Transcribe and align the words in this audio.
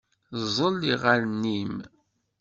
Ẓẓel 0.45 0.81
iɣallen-im. 0.93 1.75